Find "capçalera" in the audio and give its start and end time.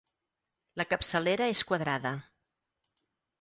0.93-1.51